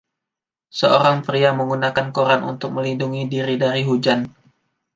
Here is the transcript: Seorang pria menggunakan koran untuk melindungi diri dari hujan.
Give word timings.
Seorang 0.79 1.17
pria 1.27 1.51
menggunakan 1.59 2.07
koran 2.17 2.41
untuk 2.51 2.69
melindungi 2.77 3.21
diri 3.33 3.53
dari 3.63 3.81
hujan. 3.89 4.19